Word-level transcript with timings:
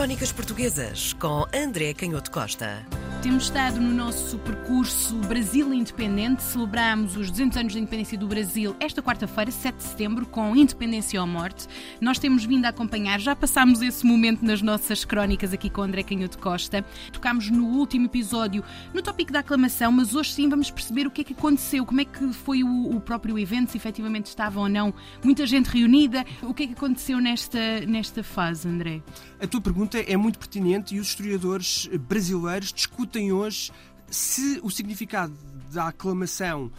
Crónicas 0.00 0.32
Portuguesas 0.32 1.12
com 1.12 1.44
André 1.52 1.92
Canhoto 1.92 2.30
Costa. 2.30 2.99
Temos 3.22 3.44
estado 3.44 3.78
no 3.78 3.92
nosso 3.92 4.38
percurso 4.38 5.14
Brasil 5.16 5.74
Independente. 5.74 6.42
Celebramos 6.42 7.18
os 7.18 7.30
200 7.30 7.58
anos 7.58 7.74
da 7.74 7.78
independência 7.78 8.16
do 8.16 8.26
Brasil 8.26 8.74
esta 8.80 9.02
quarta-feira, 9.02 9.50
7 9.50 9.76
de 9.76 9.82
setembro, 9.82 10.24
com 10.24 10.56
Independência 10.56 11.20
ou 11.20 11.26
Morte. 11.26 11.66
Nós 12.00 12.18
temos 12.18 12.46
vindo 12.46 12.64
a 12.64 12.70
acompanhar, 12.70 13.20
já 13.20 13.36
passámos 13.36 13.82
esse 13.82 14.06
momento 14.06 14.42
nas 14.42 14.62
nossas 14.62 15.04
crónicas 15.04 15.52
aqui 15.52 15.68
com 15.68 15.82
André 15.82 16.02
Canhoto 16.02 16.38
Costa. 16.38 16.82
Tocámos 17.12 17.50
no 17.50 17.66
último 17.66 18.06
episódio 18.06 18.64
no 18.94 19.02
tópico 19.02 19.30
da 19.30 19.40
aclamação, 19.40 19.92
mas 19.92 20.14
hoje 20.14 20.32
sim 20.32 20.48
vamos 20.48 20.70
perceber 20.70 21.06
o 21.06 21.10
que 21.10 21.20
é 21.20 21.24
que 21.24 21.34
aconteceu, 21.34 21.84
como 21.84 22.00
é 22.00 22.06
que 22.06 22.32
foi 22.32 22.64
o, 22.64 22.96
o 22.96 23.00
próprio 23.02 23.38
evento, 23.38 23.72
se 23.72 23.76
efetivamente 23.76 24.26
estava 24.26 24.60
ou 24.60 24.68
não 24.68 24.94
muita 25.22 25.44
gente 25.44 25.66
reunida. 25.66 26.24
O 26.40 26.54
que 26.54 26.62
é 26.62 26.66
que 26.68 26.72
aconteceu 26.72 27.20
nesta, 27.20 27.80
nesta 27.86 28.24
fase, 28.24 28.66
André? 28.66 29.02
A 29.38 29.46
tua 29.46 29.60
pergunta 29.60 29.98
é 29.98 30.16
muito 30.16 30.38
pertinente 30.38 30.94
e 30.94 31.00
os 31.00 31.08
historiadores 31.08 31.86
brasileiros 32.08 32.72
discutem 32.72 33.09
hoje 33.18 33.72
se 34.10 34.60
o 34.62 34.70
significado 34.70 35.34
da 35.72 35.88
aclamação 35.88 36.70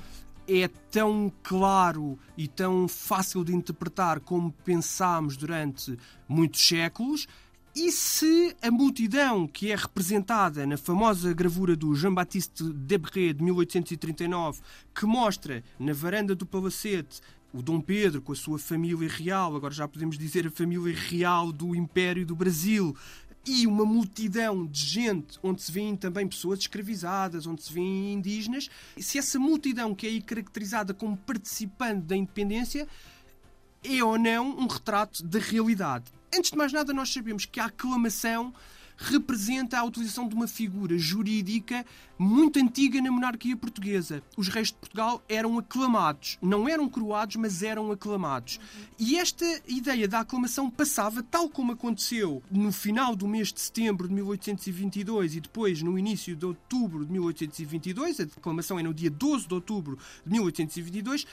é 0.48 0.68
tão 0.68 1.32
claro 1.44 2.18
e 2.38 2.48
tão 2.48 2.88
fácil 2.88 3.44
de 3.44 3.56
interpretar 3.56 4.20
como 4.20 4.52
pensámos 4.66 5.38
durante 5.38 5.98
muitos 6.28 6.62
séculos. 6.68 7.28
E 7.74 7.90
se 7.90 8.54
a 8.62 8.70
multidão 8.70 9.48
que 9.48 9.72
é 9.72 9.76
representada 9.76 10.68
na 10.68 10.76
famosa 10.76 11.34
gravura 11.34 11.74
do 11.74 11.96
Jean-Baptiste 11.96 12.64
Debré 12.74 13.32
de 13.32 13.42
1839, 13.42 14.60
que 14.94 15.06
mostra 15.06 15.64
na 15.80 15.94
varanda 15.94 16.36
do 16.36 16.46
palacete 16.46 17.22
o 17.54 17.62
Dom 17.62 17.80
Pedro 17.80 18.22
com 18.22 18.34
a 18.34 18.36
sua 18.36 18.60
família 18.60 19.10
real, 19.10 19.56
agora 19.56 19.74
já 19.74 19.88
podemos 19.88 20.18
dizer 20.18 20.48
a 20.48 20.52
família 20.52 20.94
real 20.94 21.52
do 21.52 21.74
Império 21.74 22.26
do 22.26 22.36
Brasil, 22.36 22.96
e 23.46 23.66
uma 23.66 23.86
multidão 23.86 24.66
de 24.66 24.86
gente 24.86 25.40
onde 25.42 25.62
se 25.62 25.72
vêem 25.72 25.96
também 25.96 26.28
pessoas 26.28 26.60
escravizadas, 26.60 27.48
onde 27.48 27.64
se 27.64 27.74
vêem 27.74 28.14
indígenas, 28.14 28.70
se 28.98 29.18
essa 29.18 29.40
multidão 29.40 29.96
que 29.96 30.06
é 30.06 30.10
aí 30.10 30.22
caracterizada 30.22 30.94
como 30.94 31.18
participante 31.18 32.02
da 32.02 32.16
independência 32.16 32.88
é 33.84 34.04
ou 34.04 34.18
não 34.18 34.50
um 34.58 34.68
retrato 34.68 35.24
da 35.24 35.40
realidade. 35.40 36.06
Antes 36.34 36.52
de 36.52 36.58
mais 36.58 36.72
nada, 36.72 36.94
nós 36.94 37.12
sabemos 37.12 37.46
que 37.46 37.60
a 37.60 37.66
aclamação 37.66 38.54
representa 39.02 39.80
a 39.80 39.84
utilização 39.84 40.28
de 40.28 40.36
uma 40.36 40.48
figura 40.48 40.96
jurídica 40.98 41.84
muito 42.20 42.60
antiga 42.60 43.02
na 43.02 43.12
monarquia 43.12 43.58
portuguesa. 43.58 44.22
Os 44.38 44.48
reis 44.48 44.68
de 44.68 44.76
Portugal 44.76 45.24
eram 45.28 45.58
aclamados, 45.58 46.38
não 46.40 46.70
eram 46.70 46.88
coroados, 46.88 47.36
mas 47.36 47.64
eram 47.64 47.92
aclamados. 47.92 48.60
E 49.00 49.18
esta 49.18 49.46
ideia 49.68 50.08
da 50.08 50.20
aclamação 50.20 50.70
passava, 50.70 51.24
tal 51.24 51.50
como 51.50 51.72
aconteceu 51.72 52.44
no 52.52 52.72
final 52.72 53.16
do 53.16 53.28
mês 53.28 53.52
de 53.52 53.60
setembro 53.60 54.08
de 54.08 54.14
1822 54.14 55.36
e 55.36 55.40
depois 55.42 55.82
no 55.82 55.98
início 55.98 56.36
de 56.36 56.46
outubro 56.46 57.04
de 57.04 57.12
1822, 57.12 58.20
a 58.20 58.24
aclamação 58.24 58.80
é 58.80 58.84
no 58.84 58.94
dia 58.94 59.10
12 59.10 59.48
de 59.48 59.54
outubro 59.56 59.98
de 60.24 60.32
1822, 60.32 61.26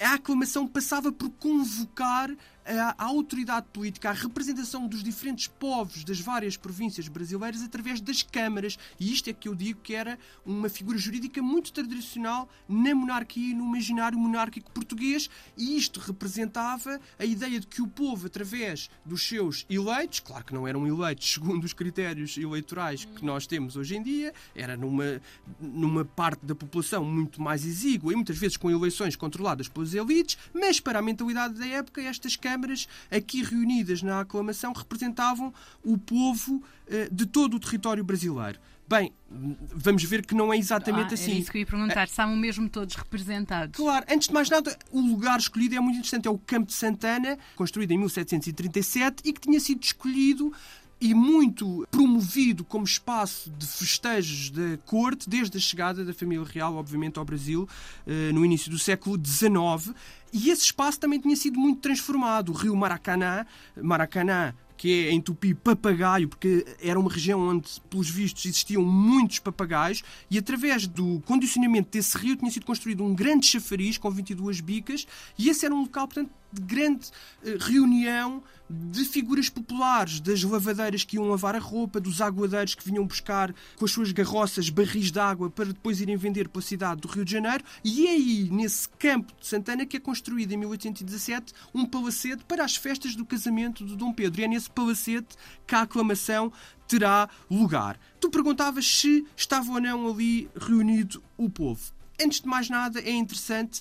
a 0.00 0.14
aclamação 0.14 0.66
passava 0.66 1.12
por 1.12 1.30
convocar 1.30 2.30
a, 2.78 2.94
autoridade 3.04 3.66
política, 3.72 4.10
a 4.10 4.12
representação 4.12 4.86
dos 4.86 5.02
diferentes 5.02 5.46
povos 5.46 6.04
das 6.04 6.20
várias 6.20 6.56
províncias 6.56 7.08
brasileiras 7.08 7.62
através 7.62 8.00
das 8.00 8.22
câmaras. 8.22 8.78
E 8.98 9.12
isto 9.12 9.28
é 9.28 9.32
que 9.32 9.48
eu 9.48 9.54
digo 9.54 9.80
que 9.80 9.94
era 9.94 10.18
uma 10.44 10.68
figura 10.68 10.98
jurídica 10.98 11.42
muito 11.42 11.72
tradicional 11.72 12.48
na 12.68 12.94
monarquia 12.94 13.50
e 13.50 13.54
no 13.54 13.64
imaginário 13.64 14.18
monárquico 14.18 14.70
português. 14.70 15.28
E 15.56 15.76
isto 15.76 16.00
representava 16.00 17.00
a 17.18 17.24
ideia 17.24 17.58
de 17.58 17.66
que 17.66 17.82
o 17.82 17.88
povo, 17.88 18.26
através 18.26 18.90
dos 19.04 19.26
seus 19.26 19.66
eleitos, 19.68 20.20
claro 20.20 20.44
que 20.44 20.54
não 20.54 20.66
eram 20.66 20.86
eleitos 20.86 21.32
segundo 21.32 21.64
os 21.64 21.72
critérios 21.72 22.36
eleitorais 22.36 23.04
que 23.04 23.24
nós 23.24 23.46
temos 23.46 23.76
hoje 23.76 23.96
em 23.96 24.02
dia, 24.02 24.32
era 24.54 24.76
numa, 24.76 25.20
numa 25.60 26.04
parte 26.04 26.44
da 26.44 26.54
população 26.54 27.04
muito 27.04 27.40
mais 27.40 27.64
exígua 27.64 28.12
e 28.12 28.16
muitas 28.16 28.36
vezes 28.36 28.56
com 28.56 28.70
eleições 28.70 29.16
controladas 29.16 29.68
pelas 29.68 29.94
elites, 29.94 30.36
mas 30.52 30.80
para 30.80 30.98
a 30.98 31.02
mentalidade 31.02 31.54
da 31.54 31.66
época, 31.66 32.00
estas 32.02 32.36
câmaras 32.36 32.59
câmaras 32.60 32.86
aqui 33.10 33.42
reunidas 33.42 34.02
na 34.02 34.20
aclamação 34.20 34.72
representavam 34.72 35.52
o 35.82 35.96
povo 35.96 36.62
eh, 36.86 37.08
de 37.10 37.24
todo 37.24 37.54
o 37.54 37.60
território 37.60 38.04
brasileiro. 38.04 38.58
Bem, 38.86 39.12
vamos 39.30 40.02
ver 40.02 40.26
que 40.26 40.34
não 40.34 40.52
é 40.52 40.58
exatamente 40.58 41.12
ah, 41.12 41.14
assim. 41.14 41.30
É 41.30 41.34
isso 41.36 41.52
que 41.52 41.58
eu 41.58 41.60
ia 41.60 41.66
perguntar, 41.66 42.08
estavam 42.08 42.36
mesmo 42.36 42.68
todos 42.68 42.96
representados. 42.96 43.76
Claro, 43.76 44.04
antes 44.10 44.26
de 44.26 44.34
mais 44.34 44.50
nada, 44.50 44.76
o 44.90 45.00
lugar 45.00 45.38
escolhido 45.38 45.76
é 45.76 45.80
muito 45.80 45.98
interessante. 45.98 46.26
É 46.26 46.30
o 46.30 46.36
Campo 46.36 46.66
de 46.66 46.72
Santana, 46.72 47.38
construído 47.54 47.92
em 47.92 47.98
1737 47.98 49.22
e 49.24 49.32
que 49.32 49.40
tinha 49.40 49.60
sido 49.60 49.80
escolhido 49.80 50.52
e 51.00 51.14
muito 51.14 51.86
promovido 51.90 52.64
como 52.64 52.84
espaço 52.84 53.50
de 53.50 53.66
festejos 53.66 54.50
da 54.50 54.76
corte 54.84 55.28
desde 55.28 55.56
a 55.56 55.60
chegada 55.60 56.04
da 56.04 56.12
família 56.12 56.44
real, 56.44 56.76
obviamente, 56.76 57.18
ao 57.18 57.24
Brasil 57.24 57.68
eh, 58.06 58.30
no 58.32 58.44
início 58.44 58.70
do 58.70 58.78
século 58.78 59.18
XIX. 59.24 59.96
E 60.32 60.50
esse 60.50 60.64
espaço 60.64 61.00
também 61.00 61.18
tinha 61.18 61.34
sido 61.36 61.58
muito 61.58 61.80
transformado. 61.80 62.50
O 62.50 62.52
rio 62.52 62.76
Maracanã, 62.76 63.46
Maracanã 63.80 64.54
que 64.80 65.08
é 65.08 65.12
em 65.12 65.20
tupi 65.20 65.52
papagaio, 65.52 66.26
porque 66.26 66.64
era 66.82 66.98
uma 66.98 67.10
região 67.10 67.38
onde, 67.38 67.68
pelos 67.90 68.08
vistos, 68.08 68.46
existiam 68.46 68.82
muitos 68.82 69.38
papagaios, 69.38 70.02
e 70.30 70.38
através 70.38 70.86
do 70.86 71.20
condicionamento 71.26 71.90
desse 71.90 72.16
rio 72.16 72.34
tinha 72.34 72.50
sido 72.50 72.64
construído 72.64 73.04
um 73.04 73.14
grande 73.14 73.44
chafariz 73.44 73.98
com 73.98 74.10
22 74.10 74.62
bicas, 74.62 75.06
e 75.36 75.50
esse 75.50 75.66
era 75.66 75.74
um 75.74 75.82
local, 75.82 76.08
portanto, 76.08 76.30
grande 76.52 77.08
uh, 77.42 77.58
reunião 77.58 78.42
de 78.70 79.04
figuras 79.04 79.48
populares, 79.48 80.20
das 80.20 80.44
lavadeiras 80.44 81.02
que 81.02 81.16
iam 81.16 81.28
lavar 81.28 81.56
a 81.56 81.58
roupa, 81.58 81.98
dos 81.98 82.20
aguadeiros 82.20 82.76
que 82.76 82.84
vinham 82.84 83.04
buscar 83.04 83.52
com 83.76 83.84
as 83.84 83.90
suas 83.90 84.12
garroças 84.12 84.70
barris 84.70 85.10
de 85.10 85.18
água 85.18 85.50
para 85.50 85.66
depois 85.66 86.00
irem 86.00 86.16
vender 86.16 86.48
pela 86.48 86.62
cidade 86.62 87.00
do 87.00 87.08
Rio 87.08 87.24
de 87.24 87.32
Janeiro. 87.32 87.64
E 87.82 88.06
é 88.06 88.10
aí, 88.10 88.48
nesse 88.50 88.88
campo 88.90 89.32
de 89.40 89.46
Santana, 89.46 89.84
que 89.84 89.96
é 89.96 90.00
construído 90.00 90.52
em 90.52 90.56
1817 90.56 91.52
um 91.74 91.84
palacete 91.84 92.44
para 92.44 92.64
as 92.64 92.76
festas 92.76 93.16
do 93.16 93.26
casamento 93.26 93.84
de 93.84 93.96
Dom 93.96 94.12
Pedro. 94.12 94.40
E 94.40 94.44
é 94.44 94.48
nesse 94.48 94.70
palacete 94.70 95.36
que 95.66 95.74
a 95.74 95.82
aclamação 95.82 96.52
terá 96.86 97.28
lugar. 97.50 97.98
Tu 98.20 98.30
perguntavas 98.30 98.86
se 98.86 99.26
estava 99.36 99.72
ou 99.72 99.80
não 99.80 100.08
ali 100.08 100.48
reunido 100.56 101.20
o 101.36 101.50
povo. 101.50 101.80
Antes 102.22 102.40
de 102.40 102.46
mais 102.46 102.68
nada, 102.68 103.00
é 103.00 103.10
interessante 103.10 103.80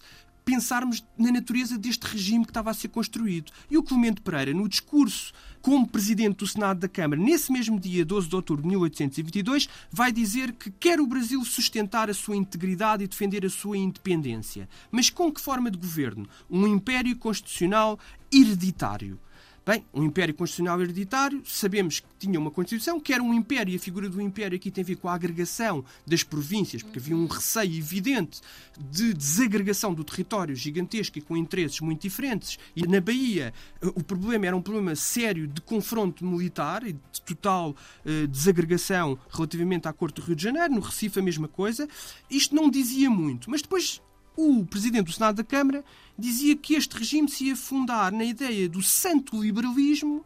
pensarmos 0.50 1.06
na 1.16 1.32
natureza 1.32 1.78
deste 1.78 2.08
regime 2.08 2.44
que 2.44 2.50
estava 2.50 2.72
a 2.72 2.74
ser 2.74 2.88
construído. 2.88 3.52
E 3.70 3.78
o 3.78 3.84
Clemente 3.84 4.20
Pereira, 4.20 4.52
no 4.52 4.68
discurso 4.68 5.32
como 5.62 5.88
presidente 5.88 6.38
do 6.38 6.48
Senado 6.48 6.80
da 6.80 6.88
Câmara, 6.88 7.22
nesse 7.22 7.52
mesmo 7.52 7.80
dia, 7.80 8.04
12 8.04 8.28
de 8.28 8.36
outubro 8.36 8.64
de 8.64 8.70
1822, 8.70 9.70
vai 9.92 10.12
dizer 10.12 10.54
que 10.54 10.72
quer 10.72 11.00
o 11.00 11.06
Brasil 11.06 11.46
sustentar 11.46 12.10
a 12.10 12.16
sua 12.16 12.36
integridade 12.36 13.04
e 13.04 13.08
defender 13.08 13.46
a 13.46 13.50
sua 13.50 13.78
independência. 13.78 14.68
Mas 14.90 15.12
com 15.12 15.32
que 15.32 15.40
forma 15.40 15.70
de 15.70 15.78
governo? 15.78 16.28
Um 16.50 16.66
império 16.66 17.16
constitucional 17.16 18.00
hereditário. 18.34 19.20
Bem, 19.70 19.86
um 19.94 20.04
império 20.04 20.34
constitucional 20.34 20.82
hereditário, 20.82 21.44
sabemos 21.46 22.00
que 22.00 22.08
tinha 22.18 22.40
uma 22.40 22.50
Constituição, 22.50 23.00
que 23.00 23.14
era 23.14 23.22
um 23.22 23.32
império, 23.32 23.72
e 23.72 23.76
a 23.76 23.80
figura 23.80 24.10
do 24.10 24.20
império 24.20 24.56
aqui 24.56 24.72
tem 24.72 24.84
a 24.84 24.88
ver 24.88 24.96
com 24.96 25.08
a 25.08 25.14
agregação 25.14 25.86
das 26.08 26.24
províncias, 26.24 26.82
porque 26.82 26.98
havia 26.98 27.16
um 27.16 27.28
receio 27.28 27.78
evidente 27.78 28.42
de 28.80 29.14
desagregação 29.14 29.94
do 29.94 30.04
território 30.04 30.56
gigantesco 30.56 31.20
e 31.20 31.22
com 31.22 31.38
interesses 31.38 31.80
muito 31.82 32.02
diferentes. 32.02 32.58
E 32.76 32.88
na 32.88 33.00
Bahia 33.00 33.54
o 33.80 34.04
problema 34.04 34.48
era 34.48 34.58
um 34.58 34.62
problema 34.64 34.96
sério 34.96 35.46
de 35.46 35.62
confronto 35.62 36.26
militar 36.26 36.84
e 36.84 36.94
de 36.94 37.22
total 37.24 37.76
uh, 38.04 38.28
desagregação 38.28 39.20
relativamente 39.30 39.88
à 39.88 39.94
Corte 39.94 40.16
do 40.16 40.24
Rio 40.24 40.36
de 40.36 40.42
Janeiro, 40.42 40.74
no 40.74 40.82
Recife 40.82 41.20
a 41.20 41.22
mesma 41.22 41.48
coisa. 41.48 41.88
Isto 42.28 42.56
não 42.56 42.72
dizia 42.72 43.08
muito, 43.08 43.52
mas 43.52 43.62
depois 43.62 44.02
o 44.40 44.66
presidente 44.66 45.08
do 45.08 45.12
Senado 45.12 45.36
da 45.36 45.44
Câmara 45.44 45.84
dizia 46.18 46.56
que 46.56 46.76
este 46.76 46.98
regime 46.98 47.30
se 47.30 47.46
ia 47.46 47.56
fundar 47.58 48.10
na 48.10 48.24
ideia 48.24 48.70
do 48.70 48.82
santo 48.82 49.42
liberalismo, 49.42 50.26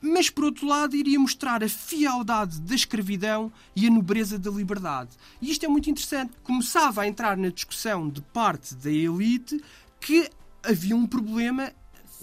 mas 0.00 0.30
por 0.30 0.44
outro 0.44 0.66
lado 0.66 0.96
iria 0.96 1.18
mostrar 1.18 1.62
a 1.62 1.68
fialdade 1.68 2.58
da 2.62 2.74
escravidão 2.74 3.52
e 3.76 3.86
a 3.86 3.90
nobreza 3.90 4.38
da 4.38 4.50
liberdade. 4.50 5.10
E 5.40 5.50
isto 5.50 5.66
é 5.66 5.68
muito 5.68 5.90
interessante. 5.90 6.32
Começava 6.42 7.02
a 7.02 7.06
entrar 7.06 7.36
na 7.36 7.50
discussão 7.50 8.08
de 8.08 8.22
parte 8.22 8.74
da 8.74 8.90
elite 8.90 9.62
que 10.00 10.30
havia 10.62 10.96
um 10.96 11.06
problema 11.06 11.70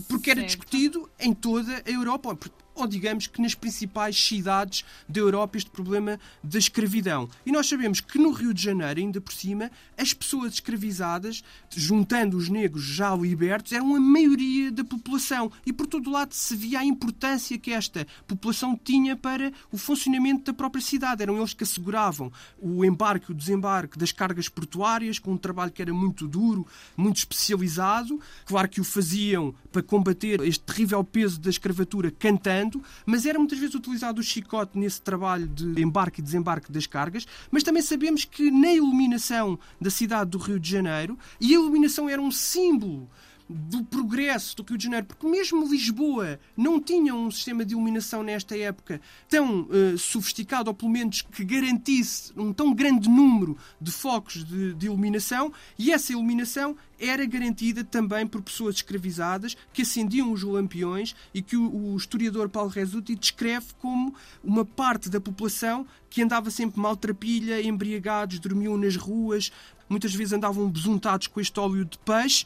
porque 0.07 0.31
era 0.31 0.41
discutido 0.41 1.09
em 1.19 1.33
toda 1.33 1.83
a 1.85 1.91
Europa 1.91 2.37
ou 2.79 2.87
digamos 2.87 3.27
que 3.27 3.41
nas 3.41 3.53
principais 3.53 4.19
cidades 4.19 4.83
da 5.07 5.19
Europa 5.19 5.57
este 5.57 5.69
problema 5.69 6.19
da 6.43 6.57
escravidão. 6.57 7.29
E 7.45 7.51
nós 7.51 7.67
sabemos 7.67 8.01
que 8.01 8.17
no 8.17 8.31
Rio 8.31 8.53
de 8.53 8.61
Janeiro, 8.61 8.99
ainda 8.99 9.21
por 9.21 9.33
cima, 9.33 9.71
as 9.97 10.13
pessoas 10.13 10.53
escravizadas, 10.53 11.43
juntando 11.69 12.37
os 12.37 12.49
negros 12.49 12.83
já 12.83 13.15
libertos, 13.15 13.71
eram 13.71 13.95
a 13.95 13.99
maioria 13.99 14.71
da 14.71 14.83
população. 14.83 15.51
E 15.65 15.73
por 15.73 15.87
todo 15.87 16.09
lado 16.09 16.33
se 16.33 16.55
via 16.55 16.79
a 16.79 16.85
importância 16.85 17.57
que 17.57 17.71
esta 17.71 18.05
população 18.27 18.79
tinha 18.81 19.15
para 19.15 19.51
o 19.71 19.77
funcionamento 19.77 20.45
da 20.45 20.53
própria 20.53 20.81
cidade. 20.81 21.23
Eram 21.23 21.37
eles 21.37 21.53
que 21.53 21.63
asseguravam 21.63 22.31
o 22.59 22.85
embarque 22.85 23.31
e 23.31 23.33
o 23.33 23.35
desembarque 23.35 23.97
das 23.97 24.11
cargas 24.11 24.47
portuárias, 24.47 25.19
com 25.19 25.33
um 25.33 25.37
trabalho 25.37 25.71
que 25.71 25.81
era 25.81 25.93
muito 25.93 26.27
duro, 26.27 26.65
muito 26.95 27.17
especializado. 27.17 28.19
Claro 28.45 28.69
que 28.69 28.81
o 28.81 28.83
faziam 28.83 29.53
para 29.71 29.81
combater 29.83 30.41
este 30.41 30.63
terrível 30.63 31.03
peso 31.03 31.39
da 31.39 31.49
escravatura 31.49 32.11
cantando 32.11 32.68
mas 33.05 33.25
era 33.25 33.39
muitas 33.39 33.57
vezes 33.57 33.75
utilizado 33.75 34.19
o 34.19 34.23
chicote 34.23 34.77
nesse 34.77 35.01
trabalho 35.01 35.47
de 35.47 35.81
embarque 35.81 36.19
e 36.19 36.23
desembarque 36.23 36.71
das 36.71 36.85
cargas, 36.85 37.25
mas 37.49 37.63
também 37.63 37.81
sabemos 37.81 38.25
que 38.25 38.51
na 38.51 38.73
iluminação 38.73 39.57
da 39.79 39.89
cidade 39.89 40.31
do 40.31 40.37
Rio 40.37 40.59
de 40.59 40.69
Janeiro, 40.69 41.17
e 41.39 41.51
a 41.51 41.59
iluminação 41.59 42.09
era 42.09 42.21
um 42.21 42.31
símbolo 42.31 43.09
do 43.49 43.83
progresso 43.83 44.55
do 44.55 44.63
Rio 44.63 44.77
de 44.77 44.83
Janeiro, 44.83 45.07
porque 45.07 45.27
mesmo 45.27 45.67
Lisboa 45.67 46.39
não 46.55 46.79
tinha 46.79 47.15
um 47.15 47.31
sistema 47.31 47.65
de 47.65 47.73
iluminação 47.73 48.21
nesta 48.21 48.55
época 48.55 49.01
tão 49.27 49.61
uh, 49.61 49.97
sofisticado, 49.97 50.69
ou 50.69 50.73
pelo 50.75 50.91
menos 50.91 51.23
que 51.23 51.43
garantisse 51.43 52.31
um 52.37 52.53
tão 52.53 52.71
grande 52.73 53.09
número 53.09 53.57
de 53.81 53.91
focos 53.91 54.45
de, 54.45 54.75
de 54.75 54.85
iluminação, 54.85 55.51
e 55.79 55.91
essa 55.91 56.11
iluminação 56.11 56.77
era 56.99 57.25
garantida 57.25 57.83
também 57.83 58.27
por 58.27 58.41
pessoas 58.41 58.75
escravizadas 58.75 59.55
que 59.73 59.81
acendiam 59.81 60.31
os 60.31 60.43
lampiões 60.43 61.15
e 61.33 61.41
que 61.41 61.55
o, 61.55 61.93
o 61.93 61.97
historiador 61.97 62.49
Paulo 62.49 62.69
Resutti 62.69 63.15
descreve 63.15 63.67
como 63.79 64.13
uma 64.43 64.65
parte 64.65 65.09
da 65.09 65.19
população 65.19 65.87
que 66.09 66.21
andava 66.21 66.49
sempre 66.49 66.79
maltrapilha, 66.79 67.61
embriagados, 67.61 68.39
dormiam 68.39 68.75
nas 68.77 68.95
ruas, 68.95 69.51
muitas 69.89 70.13
vezes 70.13 70.33
andavam 70.33 70.69
besuntados 70.69 71.27
com 71.27 71.41
este 71.41 71.59
óleo 71.59 71.83
de 71.83 71.97
peixe 71.99 72.45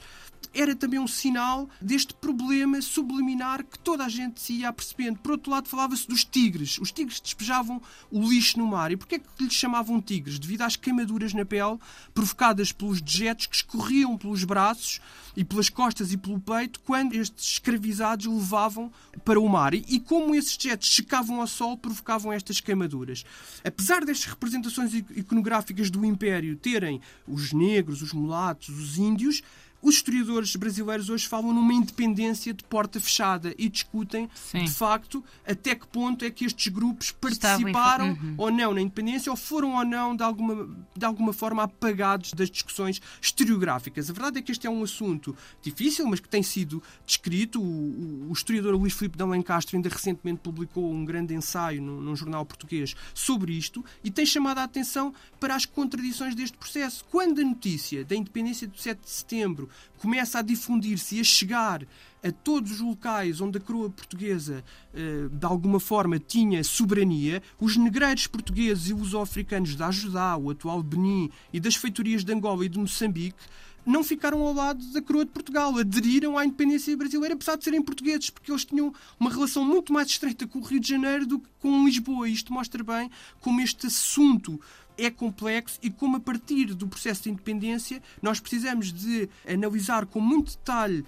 era 0.53 0.75
também 0.75 0.99
um 0.99 1.07
sinal 1.07 1.69
deste 1.81 2.13
problema 2.13 2.81
subliminar 2.81 3.63
que 3.63 3.77
toda 3.79 4.05
a 4.05 4.09
gente 4.09 4.41
se 4.41 4.53
ia 4.53 4.69
apercebendo. 4.69 5.19
Por 5.19 5.33
outro 5.33 5.51
lado, 5.51 5.69
falava-se 5.69 6.07
dos 6.07 6.23
tigres. 6.23 6.77
Os 6.79 6.91
tigres 6.91 7.19
despejavam 7.19 7.81
o 8.11 8.21
lixo 8.27 8.57
no 8.57 8.67
mar. 8.67 8.91
E 8.91 8.97
porquê 8.97 9.15
é 9.15 9.19
que 9.19 9.43
lhes 9.43 9.53
chamavam 9.53 10.01
tigres? 10.01 10.39
Devido 10.39 10.63
às 10.63 10.75
queimaduras 10.75 11.33
na 11.33 11.45
pele 11.45 11.77
provocadas 12.13 12.71
pelos 12.71 13.01
dejetos 13.01 13.47
que 13.47 13.55
escorriam 13.55 14.17
pelos 14.17 14.43
braços 14.43 14.99
e 15.35 15.43
pelas 15.43 15.69
costas 15.69 16.11
e 16.11 16.17
pelo 16.17 16.39
peito 16.39 16.79
quando 16.81 17.13
estes 17.13 17.53
escravizados 17.53 18.25
levavam 18.25 18.91
para 19.23 19.39
o 19.39 19.47
mar. 19.47 19.73
E, 19.73 19.99
como 19.99 20.35
esses 20.35 20.57
dejetos 20.57 20.93
secavam 20.93 21.41
ao 21.41 21.47
sol, 21.47 21.77
provocavam 21.77 22.31
estas 22.31 22.59
queimaduras. 22.59 23.23
Apesar 23.63 24.05
destas 24.05 24.31
representações 24.31 24.93
iconográficas 24.93 25.89
do 25.89 26.05
Império 26.05 26.55
terem 26.55 27.01
os 27.33 27.51
negros, 27.51 28.01
os 28.01 28.13
mulatos, 28.13 28.69
os 28.69 28.97
índios, 28.97 29.41
os 29.83 29.95
historiadores 29.95 30.55
brasileiros 30.55 31.09
hoje 31.09 31.27
falam 31.27 31.53
numa 31.53 31.73
independência 31.73 32.53
de 32.53 32.63
porta 32.63 33.01
fechada 33.01 33.53
e 33.57 33.67
discutem, 33.67 34.29
Sim. 34.33 34.63
de 34.63 34.71
facto, 34.71 35.21
até 35.45 35.75
que 35.75 35.85
ponto 35.85 36.23
é 36.23 36.31
que 36.31 36.45
estes 36.45 36.71
grupos 36.71 37.11
participaram 37.11 38.11
uhum. 38.11 38.35
ou 38.37 38.49
não 38.49 38.73
na 38.73 38.79
independência 38.79 39.29
ou 39.29 39.35
foram 39.35 39.75
ou 39.75 39.83
não, 39.83 40.15
de 40.15 40.23
alguma, 40.23 40.69
de 40.95 41.05
alguma 41.05 41.33
forma, 41.33 41.63
apagados 41.63 42.31
das 42.33 42.49
discussões 42.49 43.01
historiográficas. 43.21 44.09
A 44.09 44.13
verdade 44.13 44.39
é 44.39 44.41
que 44.41 44.53
este 44.53 44.65
é 44.65 44.69
um 44.69 44.83
assunto 44.83 45.35
difícil, 45.61 46.07
mas 46.07 46.21
que 46.21 46.29
tem 46.29 46.41
sido 46.41 46.81
descrito. 47.05 47.61
O, 47.61 48.29
o 48.29 48.31
historiador 48.31 48.75
Luís 48.75 48.93
Filipe 48.93 49.17
de 49.17 49.23
Alencastro 49.23 49.75
ainda 49.75 49.89
recentemente 49.89 50.39
publicou 50.39 50.89
um 50.89 51.03
grande 51.03 51.33
ensaio 51.33 51.81
num, 51.81 51.99
num 51.99 52.15
jornal 52.15 52.45
português 52.45 52.95
sobre 53.13 53.51
isto 53.51 53.83
e 54.01 54.09
tem 54.09 54.25
chamado 54.25 54.59
a 54.59 54.63
atenção 54.63 55.13
para 55.41 55.55
as 55.55 55.65
contradições 55.65 56.35
deste 56.35 56.57
processo. 56.57 57.03
Quando 57.11 57.41
a 57.41 57.43
notícia 57.43 58.05
da 58.05 58.15
independência 58.15 58.65
do 58.65 58.77
7 58.77 59.01
de 59.01 59.09
setembro 59.09 59.69
começa 59.97 60.39
a 60.39 60.41
difundir-se 60.41 61.17
e 61.17 61.21
a 61.21 61.23
chegar 61.23 61.85
a 62.23 62.31
todos 62.31 62.71
os 62.71 62.79
locais 62.79 63.41
onde 63.41 63.57
a 63.57 63.61
coroa 63.61 63.89
portuguesa, 63.89 64.63
eh, 64.93 65.27
de 65.29 65.45
alguma 65.45 65.79
forma, 65.79 66.17
tinha 66.17 66.63
soberania, 66.63 67.43
os 67.59 67.75
negreiros 67.75 68.27
portugueses 68.27 68.89
e 68.89 68.93
os 68.93 69.13
africanos 69.13 69.75
da 69.75 69.87
Ajudá, 69.87 70.37
o 70.37 70.49
atual 70.49 70.81
Benin, 70.81 71.29
e 71.51 71.59
das 71.59 71.75
feitorias 71.75 72.23
de 72.23 72.33
Angola 72.33 72.65
e 72.65 72.69
de 72.69 72.79
Moçambique, 72.79 73.35
não 73.85 74.03
ficaram 74.03 74.41
ao 74.41 74.53
lado 74.53 74.83
da 74.91 75.01
coroa 75.01 75.25
de 75.25 75.31
Portugal, 75.31 75.77
aderiram 75.77 76.37
à 76.37 76.45
independência 76.45 76.95
brasileira, 76.95 77.35
apesar 77.35 77.57
de 77.57 77.63
serem 77.63 77.81
portugueses, 77.81 78.29
porque 78.29 78.51
eles 78.51 78.65
tinham 78.65 78.93
uma 79.19 79.29
relação 79.29 79.63
muito 79.65 79.91
mais 79.91 80.07
estreita 80.07 80.47
com 80.47 80.59
o 80.59 80.63
Rio 80.63 80.79
de 80.79 80.89
Janeiro 80.89 81.25
do 81.25 81.39
que 81.39 81.47
com 81.59 81.85
Lisboa. 81.85 82.29
Isto 82.29 82.53
mostra 82.53 82.83
bem 82.83 83.09
como 83.39 83.61
este 83.61 83.87
assunto 83.87 84.59
é 84.97 85.09
complexo 85.09 85.79
e 85.81 85.89
como 85.89 86.17
a 86.17 86.19
partir 86.19 86.73
do 86.73 86.87
processo 86.87 87.23
de 87.23 87.31
independência 87.31 88.01
nós 88.21 88.39
precisamos 88.39 88.93
de 88.93 89.27
analisar 89.47 90.05
com 90.05 90.19
muito 90.19 90.51
detalhe 90.51 91.03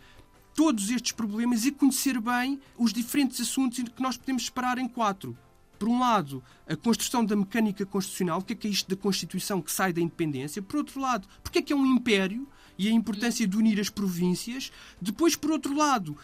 todos 0.56 0.90
estes 0.90 1.12
problemas 1.12 1.66
e 1.66 1.72
conhecer 1.72 2.20
bem 2.20 2.60
os 2.78 2.94
diferentes 2.94 3.40
assuntos 3.42 3.84
que 3.84 4.02
nós 4.02 4.18
podemos 4.18 4.46
separar 4.46 4.78
em 4.78 4.88
quatro. 4.88 5.38
Por 5.78 5.90
um 5.90 6.00
lado, 6.00 6.42
a 6.66 6.76
construção 6.76 7.26
da 7.26 7.36
mecânica 7.36 7.86
constitucional, 7.86 8.40
o 8.40 8.42
que 8.42 8.54
é, 8.54 8.56
que 8.56 8.68
é 8.68 8.72
isto 8.72 8.90
da 8.90 8.96
Constituição 8.96 9.62
que 9.62 9.72
sai 9.72 9.92
da 9.92 10.00
independência. 10.00 10.62
Por 10.62 10.78
outro 10.78 11.00
lado, 11.02 11.28
porque 11.44 11.60
é 11.60 11.62
que 11.62 11.74
é 11.74 11.76
um 11.76 11.86
império 11.86 12.48
e 12.78 12.88
a 12.88 12.92
importância 12.92 13.48
de 13.48 13.58
unir 13.58 13.80
as 13.80 13.90
províncias. 13.90 14.72
Depois, 15.02 15.36
por 15.36 15.52
outro 15.52 15.76
lado, 15.76 16.18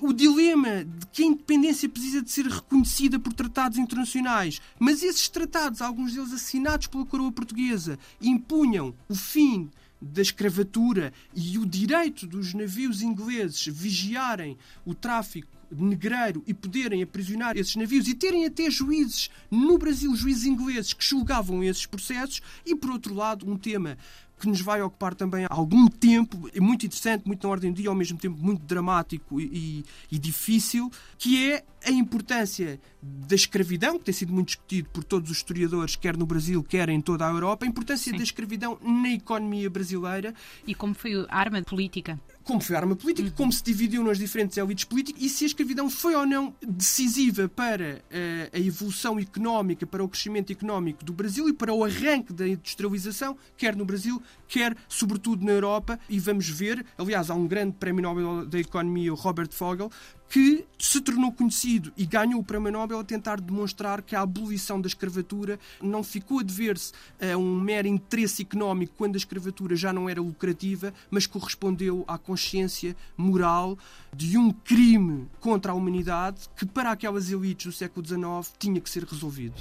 o 0.00 0.12
dilema 0.12 0.84
de 0.84 1.06
que 1.12 1.22
a 1.22 1.26
independência 1.26 1.88
precisa 1.88 2.22
de 2.22 2.30
ser 2.30 2.46
reconhecida 2.46 3.18
por 3.18 3.32
tratados 3.32 3.78
internacionais, 3.78 4.60
mas 4.78 5.02
esses 5.02 5.28
tratados, 5.28 5.82
alguns 5.82 6.14
deles 6.14 6.32
assinados 6.32 6.86
pela 6.86 7.04
coroa 7.04 7.30
portuguesa, 7.30 7.98
impunham 8.20 8.94
o 9.08 9.14
fim 9.14 9.70
da 10.00 10.22
escravatura 10.22 11.12
e 11.34 11.58
o 11.58 11.66
direito 11.66 12.26
dos 12.26 12.54
navios 12.54 13.02
ingleses 13.02 13.66
vigiarem 13.66 14.56
o 14.86 14.94
tráfico 14.94 15.60
negreiro 15.70 16.42
e 16.46 16.54
poderem 16.54 17.02
aprisionar 17.02 17.56
esses 17.56 17.76
navios 17.76 18.08
e 18.08 18.14
terem 18.14 18.44
até 18.44 18.70
juízes 18.70 19.30
no 19.50 19.78
Brasil, 19.78 20.14
juízes 20.16 20.44
ingleses 20.44 20.92
que 20.92 21.04
julgavam 21.04 21.62
esses 21.62 21.86
processos, 21.86 22.40
e 22.66 22.74
por 22.74 22.90
outro 22.90 23.14
lado, 23.14 23.48
um 23.48 23.56
tema 23.56 23.96
que 24.40 24.48
nos 24.48 24.60
vai 24.62 24.80
ocupar 24.80 25.14
também 25.14 25.46
algum 25.48 25.86
tempo, 25.86 26.48
é 26.54 26.60
muito 26.60 26.86
interessante, 26.86 27.26
muito 27.26 27.46
na 27.46 27.50
ordem 27.50 27.70
do 27.70 27.76
dia, 27.76 27.90
ao 27.90 27.94
mesmo 27.94 28.18
tempo 28.18 28.36
muito 28.38 28.62
dramático 28.62 29.40
e, 29.40 29.84
e, 30.10 30.18
difícil, 30.18 30.90
que 31.18 31.52
é 31.52 31.62
a 31.84 31.90
importância 31.90 32.80
da 33.02 33.34
escravidão, 33.34 33.98
que 33.98 34.06
tem 34.06 34.14
sido 34.14 34.32
muito 34.32 34.48
discutido 34.48 34.88
por 34.90 35.04
todos 35.04 35.30
os 35.30 35.36
historiadores, 35.36 35.94
quer 35.96 36.16
no 36.16 36.26
Brasil, 36.26 36.62
quer 36.62 36.88
em 36.88 37.00
toda 37.00 37.26
a 37.26 37.30
Europa, 37.30 37.64
a 37.64 37.68
importância 37.68 38.10
Sim. 38.10 38.16
da 38.16 38.22
escravidão 38.22 38.78
na 38.82 39.10
economia 39.10 39.68
brasileira. 39.68 40.34
E 40.66 40.74
como 40.74 40.94
foi 40.94 41.26
arma 41.28 41.62
política 41.62 42.18
como 42.44 42.60
foi 42.60 42.76
arma 42.76 42.96
política, 42.96 43.28
uhum. 43.28 43.34
como 43.34 43.52
se 43.52 43.62
dividiu 43.62 44.02
nas 44.02 44.18
diferentes 44.18 44.56
elites 44.56 44.84
políticas 44.84 45.22
e 45.22 45.28
se 45.28 45.44
a 45.44 45.46
escravidão 45.46 45.90
foi 45.90 46.14
ou 46.14 46.26
não 46.26 46.54
decisiva 46.66 47.48
para 47.48 48.02
uh, 48.10 48.56
a 48.56 48.58
evolução 48.58 49.18
económica, 49.18 49.86
para 49.86 50.02
o 50.02 50.08
crescimento 50.08 50.52
económico 50.52 51.04
do 51.04 51.12
Brasil 51.12 51.48
e 51.48 51.52
para 51.52 51.72
o 51.72 51.84
arranque 51.84 52.32
da 52.32 52.48
industrialização, 52.48 53.36
quer 53.56 53.76
no 53.76 53.84
Brasil, 53.84 54.22
quer 54.48 54.76
sobretudo 54.88 55.44
na 55.44 55.52
Europa. 55.52 55.98
E 56.08 56.18
vamos 56.18 56.48
ver, 56.48 56.84
aliás, 56.98 57.30
há 57.30 57.34
um 57.34 57.46
grande 57.46 57.76
prémio 57.78 58.02
Nobel 58.02 58.46
da 58.46 58.58
Economia, 58.58 59.12
o 59.12 59.16
Robert 59.16 59.50
Fogel, 59.52 59.90
que 60.30 60.64
se 60.78 61.00
tornou 61.00 61.32
conhecido 61.32 61.92
e 61.96 62.06
ganhou 62.06 62.40
o 62.40 62.44
Prémio 62.44 62.70
Nobel 62.70 63.00
a 63.00 63.04
tentar 63.04 63.40
demonstrar 63.40 64.00
que 64.00 64.14
a 64.14 64.22
abolição 64.22 64.80
da 64.80 64.86
escravatura 64.86 65.58
não 65.82 66.04
ficou 66.04 66.38
a 66.38 66.42
dever-se 66.42 66.92
a 67.20 67.36
um 67.36 67.60
mero 67.60 67.88
interesse 67.88 68.42
económico 68.42 68.94
quando 68.96 69.16
a 69.16 69.18
escravatura 69.18 69.74
já 69.74 69.92
não 69.92 70.08
era 70.08 70.22
lucrativa, 70.22 70.94
mas 71.10 71.26
correspondeu 71.26 72.04
à 72.06 72.16
consciência 72.16 72.96
moral 73.16 73.76
de 74.14 74.38
um 74.38 74.52
crime 74.52 75.28
contra 75.40 75.72
a 75.72 75.74
humanidade 75.74 76.48
que, 76.56 76.64
para 76.64 76.92
aquelas 76.92 77.30
elites 77.30 77.66
do 77.66 77.72
século 77.72 78.06
XIX, 78.06 78.54
tinha 78.56 78.80
que 78.80 78.88
ser 78.88 79.02
resolvido. 79.02 79.56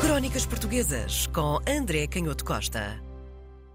Crónicas 0.00 0.46
Portuguesas 0.46 1.26
com 1.26 1.58
André 1.68 2.06
Canhoto 2.06 2.44
Costa. 2.44 3.05